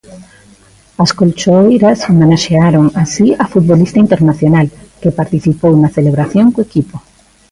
As 1.03 1.11
colchoeiras 1.19 1.99
homenaxearon 2.07 2.85
así 3.03 3.27
a 3.43 3.45
futbolista 3.53 3.99
internacional, 4.05 4.67
que 5.01 5.15
participou 5.19 5.73
na 5.77 5.93
celebración 5.97 6.47
co 6.53 6.65
equipo. 6.69 6.97